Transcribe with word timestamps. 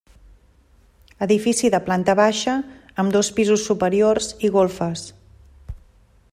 Edifici 1.25 1.69
de 1.75 1.81
planta 1.89 2.15
baixa 2.21 2.55
amb 3.03 3.15
dos 3.17 3.31
pisos 3.41 3.69
superiors 3.69 4.33
i 4.49 4.53
golfes. 4.59 5.09